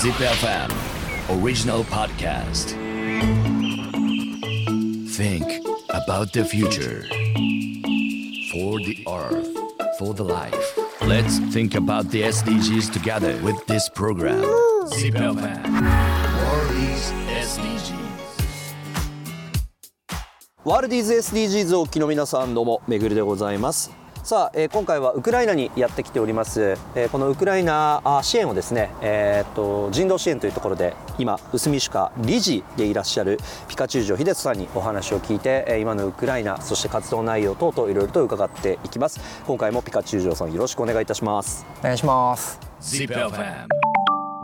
[0.00, 0.70] Zip FM
[1.30, 2.70] original podcast.
[5.16, 5.44] Think
[5.90, 7.02] about the future.
[8.52, 9.48] For the earth,
[9.98, 10.78] for the life.
[11.02, 14.42] Let's think about the SDGs together with this program.
[14.88, 15.62] Zip FM
[16.42, 17.96] World is SDGs.
[20.64, 23.92] ワールディーズ SDGs をお聞きの皆さんどうもめぐるでございます
[24.23, 42.59] さあ、えー今回はウクライナにやってきております、えーこのウクライナあ支援をですね、えーっと人道支援というところで今臼見市課理事でいらっしゃるピカチュウジョ秀人さんにお話を聞いて、えー今のウクライナそして活動内容等々いろいろと伺っていきます今回もピカチュウジョさんよろしくお願いいたしますお願いします。
[42.79, 43.67] Zip FM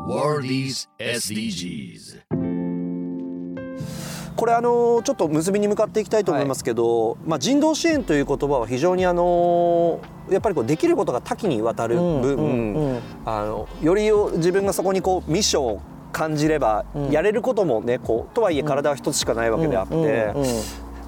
[0.07, 2.37] World is SDGs.
[4.38, 13.00] これあのちょっと結びに向かっていきたいと思いますけど、まあ、人道支援という言葉は非常にあのやっぱりこうできることが多岐にわたる分、うんうんうん。
[13.26, 17.10] あのより自分がそこにこうミッションを感じれば、ん。
[17.10, 19.88] やれることもねこうとはいえ体は一つしかないわけであっ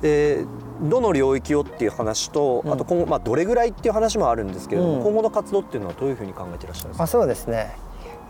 [0.02, 0.46] て、
[0.82, 5.04] どの領域をっていう話と、あと今後、まあ、どれぐらいっていう話もあるんですけれども、うん。
[5.04, 7.04] 今後の活動っていうのはどういうふうに考えていらっしゃるんですか？
[7.04, 7.76] あそうですね。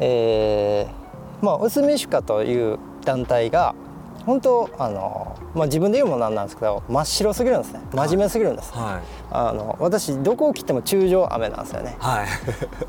[0.01, 3.75] えー、まあウスミシュカという団体が
[4.29, 7.81] 本当あのまあ自分で言うもなんなんですけど真っ白すぎるんですね。
[7.91, 8.71] 真面目すぎるんです。
[8.73, 11.95] はいあの私どこを切っても中上雨なんですよね。
[11.97, 12.25] は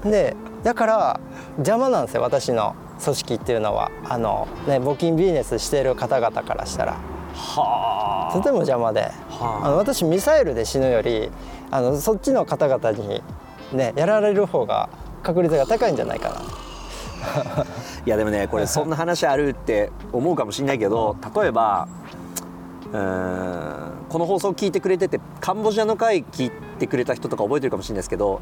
[0.05, 1.21] いでだから
[1.57, 6.99] 邪魔なんですよ私の組織っていうのはあのね募金ビジネスしている方々からしたら
[7.35, 9.11] はとても邪魔で。
[9.31, 11.31] はあの私ミサイルで死ぬより
[11.71, 13.23] あのそっちの方々に
[13.73, 14.91] ねやられる方が
[15.23, 17.65] 確率が高いんじゃないかな
[18.07, 21.89] いやでもねこれ そんな話あるって思うかもしれないけど例えば
[22.93, 28.41] うーんこの放送聞いてくれててカンボジアの回聞いてくれた人とか覚えてるかもしれないですけど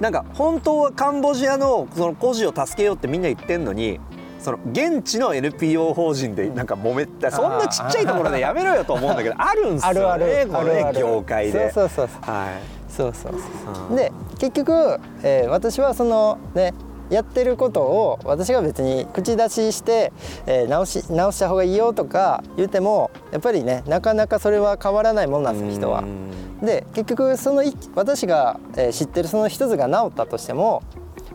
[0.00, 3.98] なんか本当はカンボジアのその孤児を助けようってみんな言ってんのに
[4.38, 10.86] その現地の NPO 法人でなんか揉めたそんなちっちゃいところでやめろよと思うんだけどあるんすよねあるあるこれねある。
[10.86, 11.72] ある業界で。
[11.72, 12.34] そうそうそうそう。
[12.34, 12.48] はい。
[12.88, 13.90] そうそうそう。
[13.90, 13.96] うん。
[13.96, 16.72] で結局、えー私はそのね
[17.10, 20.12] やってることを私が別に口出しして、
[20.46, 26.02] えー直し直した方がいいよとか言ってもやっぱりねなかなかそれは変わらないもんなんです人はう。
[26.04, 30.82] んで結局そのい私が、えー知ってるその一つが治ったとしても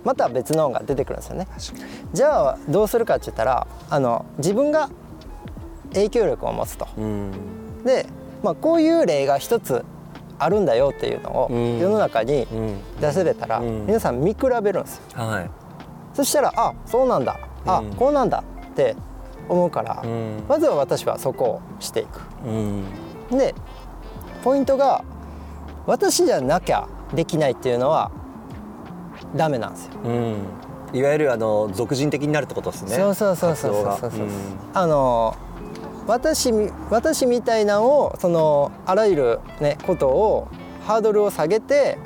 [0.04, 1.48] また別のが出てくるんですよね。
[2.14, 4.90] じゃあどうするかって言ったらあの自分が
[5.94, 6.88] 影響力を持つと。
[6.98, 7.32] うん
[7.86, 8.06] で、
[8.44, 9.84] まあ、こういう例が一つ
[10.40, 15.04] あるんだよっていうのをうん世の中にうん出せれたらうん皆さん見比べるんですよ。
[15.16, 15.50] はい
[16.14, 17.40] そしたらあそうなんだ。
[17.66, 17.94] あ、うん。
[17.96, 18.44] こうなんだ。
[18.72, 18.96] って
[19.50, 20.44] 思うから、うん。
[20.48, 22.22] まずは私はそこをしていく。
[22.46, 22.84] うん。
[23.32, 23.54] で
[24.44, 25.04] ポイントが
[25.86, 28.12] 私じゃなきゃできないっていうのは
[29.36, 29.94] ダメなんですよ。
[30.04, 30.36] うん。
[30.94, 32.96] いわゆるあの俗人的になるってことですね。
[32.96, 34.28] そうそうそうそうそうそう
[34.74, 35.36] あの
[36.06, 40.48] 私み私みたいなのをそのあらゆるねことを
[40.86, 41.98] ハードルを下げて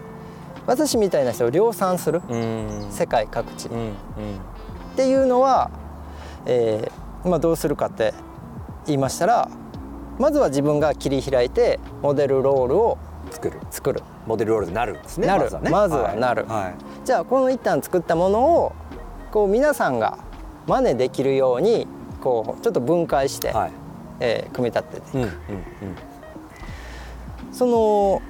[0.68, 2.84] 私みたいな人を量産するうん。
[2.84, 3.68] うん世界各地。
[3.68, 3.70] っ
[4.96, 5.72] ていうのは、
[6.46, 8.14] えーまあ、どうするかって
[8.86, 9.50] 言いましたら
[10.20, 12.98] まずは自分が切り開いてモデルロールを
[13.32, 13.60] 作る。
[13.70, 14.02] 作る。
[14.26, 15.28] モデルロールになるんですね。
[15.28, 15.44] なる。
[15.44, 15.70] まずはね。
[15.70, 16.46] まずはなる。
[16.46, 16.76] はい。
[17.06, 18.74] じゃあこの一旦作ったものを
[19.32, 20.18] こう皆さんが
[20.66, 21.88] 真似できるように
[22.22, 23.72] こうちょっと分解して、はい。
[24.20, 25.30] えー組み立ててうんうん。
[27.52, 28.22] その、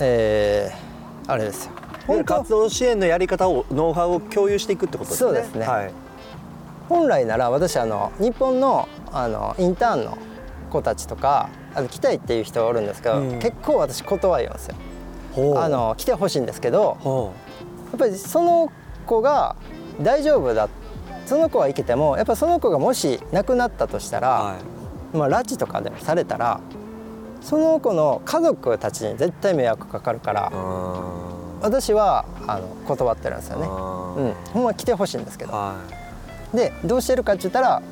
[0.00, 0.85] えー
[1.26, 1.72] あれですよ。
[2.06, 5.30] 本当活動支援のやり方をノウハウを共有していくってことですね。
[5.30, 5.66] そうですね。
[5.66, 5.92] はい。
[6.88, 10.18] 本来なら私あの日本のあのインターンの
[10.70, 13.38] 子たちとかあの来たいっていう人がおるんですけど、うん。
[13.40, 14.76] 結構私断るんですよ。
[15.56, 17.34] あの来てほしいんですけどほ
[17.90, 18.72] やっぱりその
[19.04, 19.56] 子が
[20.00, 20.68] 大丈夫だ
[21.26, 24.56] その子は生きてもやっぱその子がもし亡くなったとしたら、うは
[25.12, 26.60] まあ、拉致とかでもされたら
[27.46, 30.50] その子の家族たちに絶対迷惑かかるから
[31.62, 33.66] 私はあの断ってるんですよね。
[33.68, 35.76] あうん、ほんま来てほしいんですけどは
[36.52, 37.82] でどうしてるかって言ったら、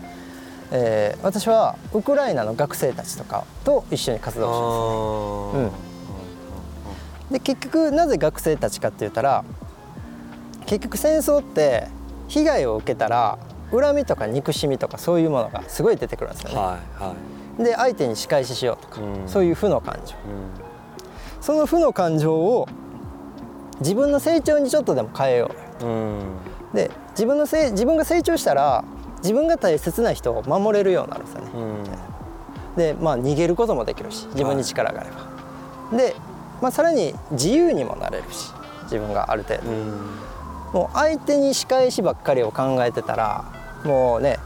[0.73, 4.41] えー私はウクライナの学生たちとかと一緒に活い。
[4.41, 5.57] 動します。
[5.57, 9.45] あうんで結局なぜ学生たちかって言ったら
[10.67, 11.87] 結局戦争って
[12.27, 13.39] 被害を受けたら
[13.71, 16.57] 恨みとか憎しみとかそういうものがすごい出てくるんですよね。
[16.57, 17.34] はいはい。
[17.59, 20.65] で相手に仕返ししようとか、うんそういう負の感情うん
[21.41, 22.67] その負の感情を
[23.81, 25.51] 自分の成長にちょっとでも変えよ
[25.83, 26.19] うん。
[26.73, 28.85] うで自分のせい自分が成長したら
[29.19, 31.51] 自分が大切な人を守れるようになるんですよね。
[31.55, 31.59] う
[32.73, 32.77] ん。
[32.77, 35.97] でまあ逃げることもできるし自分に力があれば。
[35.97, 36.15] で、
[36.61, 38.51] まあ、さらに自由にもなれるし
[38.85, 39.71] 自分がある程度。
[39.71, 39.91] うん。
[40.73, 43.45] もう相手に仕返しばっかりを考えてたら
[43.85, 44.39] もうね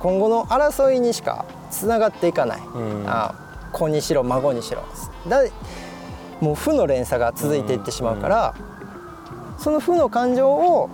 [0.00, 3.04] 今後の争いにしかつながっていかない、ん。
[3.06, 3.34] あ
[3.72, 4.82] 子にしろ孫にしろ。
[5.28, 5.42] だ
[6.40, 8.54] もう負の連鎖が続いていってしまうから、
[9.58, 10.88] その負の感情を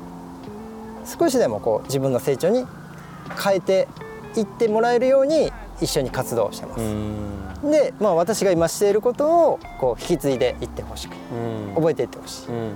[1.05, 2.65] 少しでもこう自分の成長に
[3.43, 3.89] 変えて
[4.37, 6.81] いってもらえるように一緒に活動してます。
[6.81, 7.71] うん。
[7.71, 11.75] で、まあ、私が今していることをこう引き継いでいってほしくうん。
[11.75, 12.49] 覚えていってほしい。
[12.49, 12.55] うん。
[12.55, 12.73] うん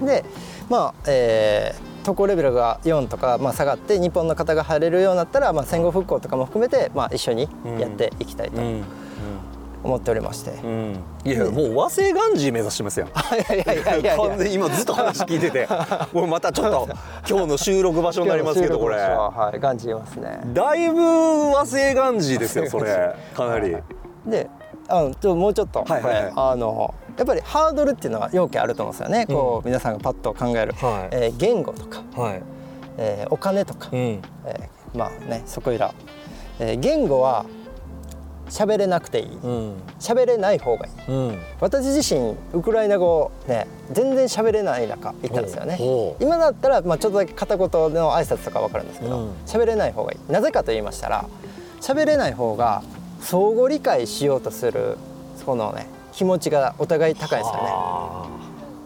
[0.00, 0.24] で
[0.68, 7.48] まあえー、渡航レベルが4とか、まあ、下がって日本の方が入れるようになったら、まあ、戦後復興とかも含めて、まあ、一緒に
[7.78, 8.84] やっていきたいとうん。
[9.84, 10.96] 思っておりまして、うん。
[11.24, 13.08] いやもう和製ガンジー目指してますよ
[13.48, 15.68] いやいやいやいやい完や全に今ずっと話聞いてて
[16.14, 16.88] もうまたちょっと
[17.28, 18.96] 今日の収録場所になりますけどこれ。
[18.96, 20.40] 今日の収録場所ははいガンジーいますね。
[20.54, 21.00] だいぶ
[21.56, 23.16] 和製ガンジーですよそれ。
[23.34, 23.76] かなり。
[24.24, 24.48] で
[24.88, 26.32] あのちょもうちょっとはいはい。
[26.36, 31.14] あのやっぱりハードルっていうのは要件あると思うんですよね、こう皆さんがパッと考える、はい。
[31.16, 32.42] えー言語とか、はい。
[32.98, 33.98] えーお金とか、うん。
[34.46, 35.94] えーまあねそこいら、
[36.58, 37.46] えー言語は
[38.48, 39.26] 喋れなくていい。
[39.28, 39.74] うん。
[39.98, 40.92] 喋れない方がいい。
[41.08, 41.38] うん。
[41.60, 45.78] 私自身ウクライナ語ね全然喋れない中行ったんですよね。
[46.20, 49.32] 今だったら、まあ、ちょっとだけ片言の挨拶とか分かるんですけどうん。
[49.46, 50.32] 喋、れない方がいい。
[50.32, 51.24] なぜかと言いましたら
[51.80, 52.82] 喋れない方が
[53.20, 54.98] 相互理解しようとする
[55.46, 58.28] このね気持ちがお互い高いんですよあ。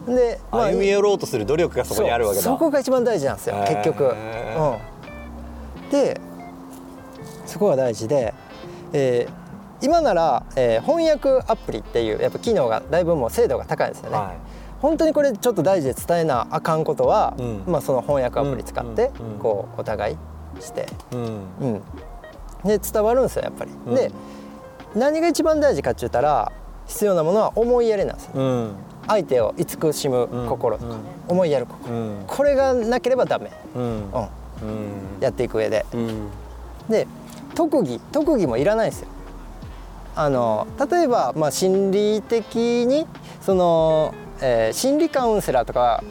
[0.07, 2.43] ねで、ー歩み寄ろうとする努力がそこにあるわけだ。
[2.43, 6.19] そこが一番大事なんですよ結局、うん、で
[7.45, 8.33] そこが大事で、
[8.93, 9.47] えー
[9.79, 14.33] 今なら、えー翻訳アプリっていうやっぱ機能がだいぶもう精度が高いんですよね、は
[14.81, 17.63] 本当にこれちょっと大事で伝えなあかんことは、うん。
[17.67, 20.17] まあ、その翻訳アプリ使ってこうお互い
[20.59, 21.41] して、いうん。
[21.61, 21.81] うん、
[22.63, 23.71] で伝わるんですよやっぱり。
[23.85, 23.95] うん。
[23.95, 24.11] で
[24.95, 26.51] 何が一番大事かって言ったら
[26.87, 28.31] 必要なものは思いやりなんですよ。
[28.35, 28.71] うん。
[29.07, 30.95] 相手を慈しむ心とか、
[31.27, 32.23] 思いやる心、うん。
[32.27, 33.81] これがなければダメ、うん。
[33.81, 34.29] うん、うん。
[35.21, 35.85] やっていく上で。
[35.93, 36.29] うん。
[36.89, 37.07] で
[37.55, 39.07] 特技特技もいらないんですよ。
[40.15, 42.55] あの例えば、まあ、心理的
[42.87, 43.05] に
[43.41, 46.03] その、えー心理カウンセラーとか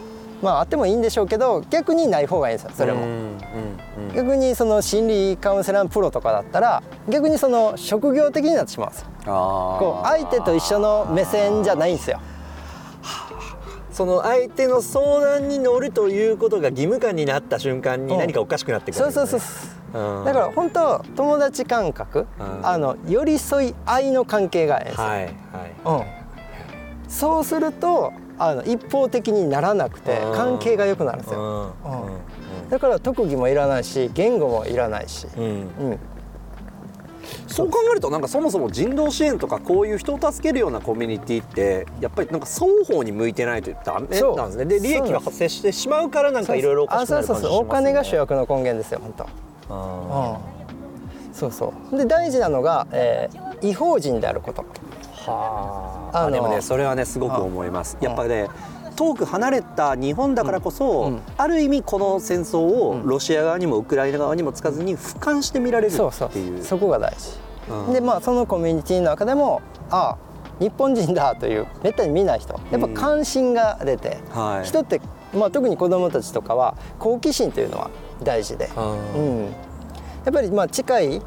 [0.46, 3.04] まああってもいいんでしょうけど逆にない方がいいんですよそれも、
[4.14, 9.08] 逆にその心理カウンセラーのプロとかだったら逆にその職業的になってしまうんですよ。
[9.24, 12.20] こう相手と一緒の目線じゃないんですよ。
[13.90, 18.20] その相手の相談に乗るということが義務感になった瞬間にうん。
[18.20, 20.22] 何かおかしくなってくるそうそうそうう。
[20.22, 20.24] ん。
[20.26, 22.66] だから本当友達感覚うん。
[22.68, 25.32] あの寄り添い合いの関係がいいんですよ、はいはい。
[25.84, 30.34] うん、そうするとあの一方的にならなくてうん。
[30.34, 31.74] 関係が良くなるんですよ。
[32.64, 32.70] うん。
[32.70, 35.98] だから特技もいらないし言語もいらないし、うん。
[37.48, 44.36] そう考えるとなんかそもそも人道支援とかこういう人を助けるようなコミュニティってやっぱりなんか双方に向いてないとダメそう。
[44.36, 44.58] なんです。
[44.58, 47.56] ねで利益が発生してしまうからなんかいろいろおかしくなる感じしますよね。
[47.56, 49.26] そうお金が主役の根源ですよ本当。
[49.74, 50.38] あ
[51.28, 51.34] うん。
[51.34, 51.96] そうそう。
[51.96, 54.62] で大事なのが、えー違法人であること。
[54.62, 54.66] ー
[55.26, 56.30] はあ。
[56.30, 57.96] でもねそれはねすごく思います。
[58.00, 58.48] うんやっぱりね
[58.96, 61.12] 遠く離れた日本だからこそ、うん。
[61.14, 61.20] うん。
[61.36, 66.64] ある意味この戦争をうんロシア側にもウクライナ側にもつかずに俯瞰して見られるっていう。
[66.64, 67.38] そこが大事、
[67.70, 67.92] うん。
[67.92, 70.18] でまあそのコミュニティの中でもああ
[70.58, 72.58] 日本人だというめったに見ない人。
[72.70, 74.66] やっぱ関心が出て、はい。
[74.66, 75.02] 人って、
[75.34, 77.90] まあ、特に子どもたちとかは好奇心というのは
[78.22, 81.22] 大事で、ううん、やっぱりまあ近い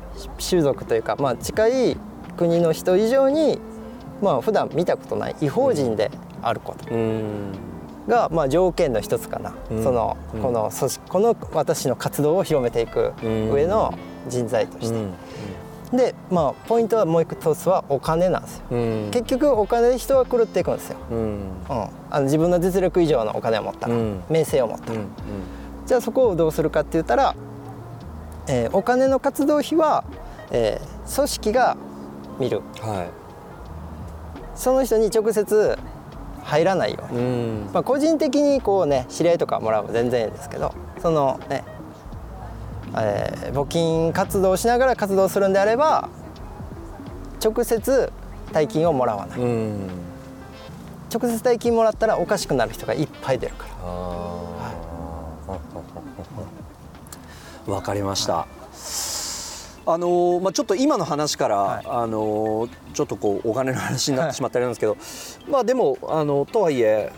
[0.50, 1.98] 種族というか、まあ、近い
[2.38, 3.60] 国の人以上に
[4.22, 6.12] まあ普段見たことない違法人で
[6.42, 7.52] あることうん。
[8.08, 9.84] がまあ条件の一つかな、うん。
[9.84, 10.42] そのうん。
[10.42, 13.94] この組織この私の活動を広めていく上の
[14.28, 15.00] 人材として。
[15.92, 18.64] でまあポイントはもう一つはお金なんですよ。
[18.72, 19.10] うん。
[19.12, 20.98] 結局お金で人は狂っていくんですよ。
[21.10, 21.18] うん。
[21.18, 21.48] うん、
[22.12, 24.24] あの自分の実力以上のお金を持ったら、うん。
[24.30, 25.08] 名声を持ったら、うん。
[25.88, 27.36] じゃあそこをどうするかって言ったら、
[28.48, 30.04] えーお金の活動費は、
[30.52, 31.76] えー組織が
[32.40, 32.62] 見る。
[32.82, 33.08] は
[34.60, 35.80] その人に直接
[36.44, 37.26] 入らないように、いう
[37.70, 37.70] ん。
[37.74, 41.64] まあ、個人的にこうね知り合いとかもらうの全然いいんですけどそのね、
[42.98, 46.10] えー募金活動をしながら活動するんであれば
[47.44, 48.12] 直接
[48.52, 49.40] 大金をもらわない。
[49.40, 49.88] うん。
[51.12, 53.66] 直接大金もらったらおかしくなる人がいっぱい出るか
[57.68, 57.74] ら。
[57.74, 58.46] わかりました。
[59.92, 61.86] あのーまあ、ちょっと今の話から、はい。
[61.88, 64.98] あのーちょっとこうお金の話になってしまったりなんですけど、
[65.50, 67.12] まあでもあのとはいえ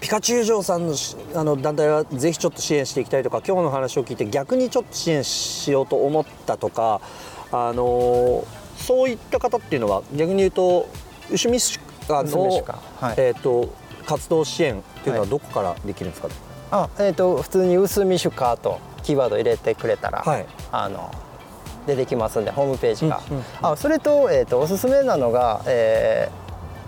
[0.00, 7.00] ピカチュウ城さんのしあの団体はぜひちょっと支援していきたいとか今日の話を聞いて逆にちょっと支援しようと思ったとか、
[7.52, 8.44] あのー
[8.76, 10.88] そういった方っていうのは逆に言うと
[11.30, 12.64] 牛見市あウスミの
[13.00, 13.14] はい。
[13.16, 13.68] えっ、と
[14.04, 16.28] 活動支援っていうのははいどこからできるんですか、
[16.70, 20.46] あえー、と普通に薄見シュカーとキーワード入れてくれたら、はい。
[20.72, 21.10] あの
[21.86, 26.30] 出てきますんでホームページが、うんうんあそれと,、えー、とおすすめなのが、え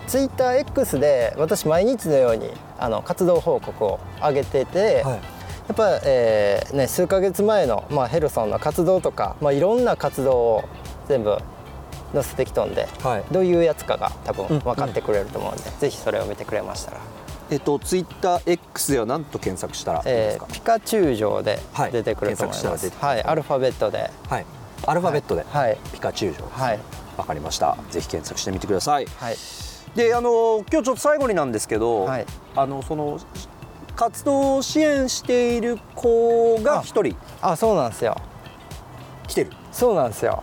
[0.05, 5.21] ー、ツイッター X で私毎日のようにあの活動報告を上げてて、はい。
[5.69, 10.65] やっぱ、えーね、数ヶ月前の、まあ、ヘルソンの活動とか、まあ、いろんな活動を
[11.09, 11.37] 全部
[12.15, 13.25] 載せてきとんで、はい。
[13.33, 16.99] どういうやつかが多分うん分かってくれると思うんで、ぜひそれを見てくれましたら、
[17.51, 20.47] えっとツイッター X では何と検索したらいいですか？
[20.49, 21.91] えーピカチュウ城ではい。
[21.91, 23.05] 出てくると思います、検索したら出てきます。
[23.07, 24.11] はい、アルファベットで。
[24.29, 24.47] はい
[24.85, 25.79] アルファベットで、はい。
[25.93, 26.81] ピカチュウ城はい。
[27.17, 27.77] わかりました。
[27.91, 29.07] ぜひ検索してみてください。
[29.19, 29.37] はい。
[29.95, 32.27] であの今日ちょっと最後になんですけど、はい。
[32.55, 33.19] あのその
[33.97, 37.17] 活動を支援している子が一人。
[37.41, 38.17] あそうなんですよ。
[39.27, 39.51] 来てる。
[39.73, 40.43] そうなんですよ。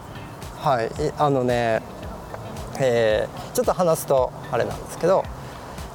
[0.57, 0.87] はい。
[0.87, 1.81] いあのね
[2.79, 5.23] えーちょっと話すとあれなんですけど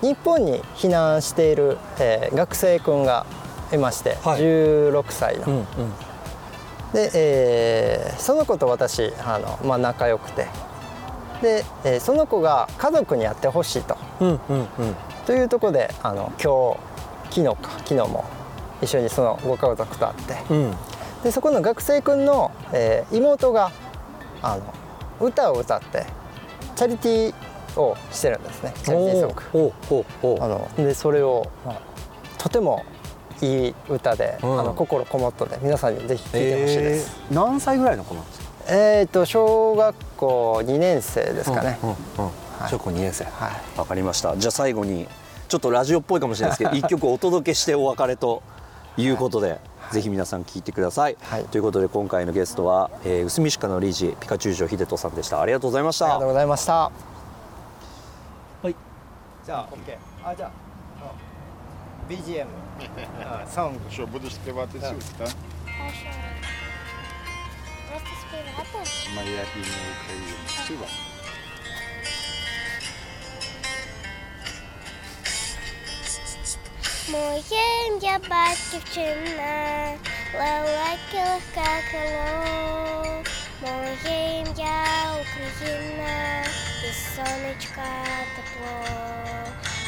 [0.00, 3.26] 日本に避難している、えー学生くんが
[3.72, 4.40] いまして、はい。
[4.40, 5.64] 16歳の、うんうん
[6.92, 10.46] で、えーその子と私あの、まあ、仲良くて。
[11.42, 13.96] で、えーその子が家族に会ってほしいと。
[14.20, 14.96] うんうんうん。
[15.26, 16.74] というところであの今
[17.30, 18.24] 日昨日か昨日も
[18.80, 20.54] 一緒にそのご家族と会って。
[20.54, 20.74] うん。
[21.22, 23.70] でそこの学生くんの、えー妹が
[24.42, 24.62] あの
[25.20, 26.06] 歌を歌って
[26.76, 28.72] チャリティーをしてるんですね。
[28.84, 30.44] チャリティーソング。
[30.44, 31.80] あのでそれを、まあ
[32.38, 32.84] とても
[33.40, 34.60] いい歌で、うん。
[34.60, 38.46] あの心こもったので皆さんにぜひ聴いてほしいです、えー何歳ぐらいの子なんですか？
[38.70, 41.96] えっ、と小学校2年生ですかね、うんうんうん。
[41.96, 42.02] い。
[42.68, 43.24] 小学校2年生。
[43.24, 43.30] は
[43.76, 43.78] い。
[43.78, 44.36] わかりました。
[44.36, 45.06] じゃあ最後に
[45.48, 48.42] ちょっとラジオっぽいかもしれないですけど 一曲お届けしてお別れと
[48.98, 49.58] いうことで、
[49.92, 51.44] ぜひ皆さん聞いてください、はい。
[51.44, 55.40] ということで今回のゲストは、えー、薄見歯科の理事ピカチュウ城秀人さんでした。
[55.40, 56.04] ありがとうございました。
[56.04, 56.72] ありがとうございました。
[56.74, 56.90] は
[58.64, 58.74] い。
[59.46, 59.96] じゃあ OK
[60.30, 60.67] あじゃあ
[62.10, 62.46] BGM.
[63.30, 63.78] А, саунд.
[63.92, 64.88] Що, будеш співати Так.
[64.88, 65.28] сюди, так?
[65.66, 66.48] А що робити?
[67.90, 68.88] Просто співати?
[69.14, 70.36] Моя рідна Україна.
[70.64, 70.88] Співай.
[77.10, 79.92] Моє ім'я батьківщина,
[80.34, 83.22] лелеки легке крило.
[83.62, 84.84] Моє ім'я
[85.20, 86.42] Україна,
[86.88, 87.84] і сонечка
[88.36, 88.98] тепло.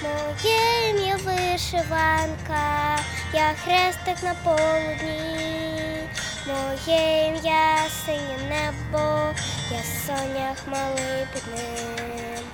[0.02, 2.98] Моє ім'я вишиванка,
[3.34, 6.08] я хрестик на полудні.
[6.46, 9.34] Моє ім'я синє небо,
[9.70, 12.44] я сонях малий під ним.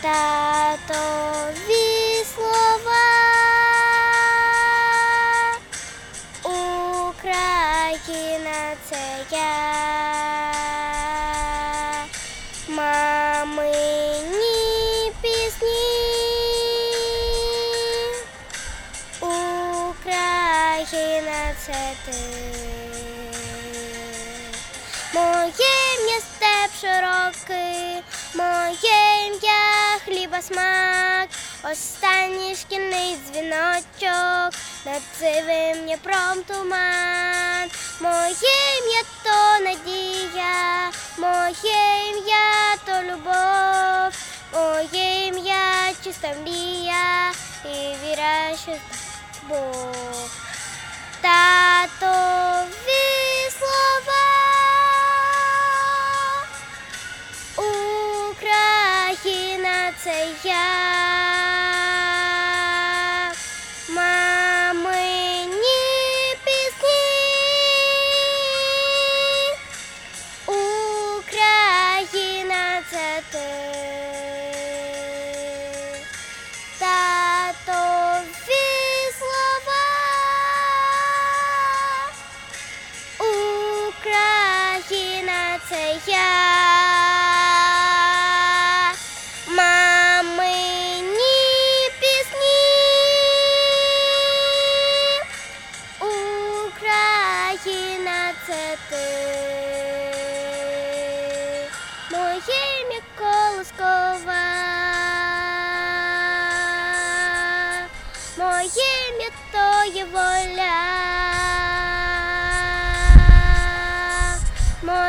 [0.00, 1.44] Татові
[2.34, 3.06] слова
[7.08, 8.96] Україна це
[22.06, 22.12] ти
[25.14, 28.02] Моє ім'я степ широкий,
[28.34, 31.28] моє ім'я хліба смак,
[31.72, 44.12] останній шкільний дзвіночок, над сивим Дніпром туман, моє ім'я то надія, моє ім'я то любов,
[44.52, 47.32] моє ім'я чиста мрія
[47.64, 48.72] і віра, що
[49.48, 50.55] Бог.
[51.26, 52.14] táto
[52.86, 54.45] vyslova.
[85.68, 86.45] 等一下。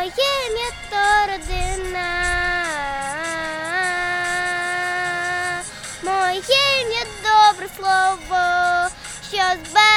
[0.07, 2.09] Ім'я то родина.
[6.03, 8.89] Моє ім'я добре слово,
[9.31, 9.96] що збереже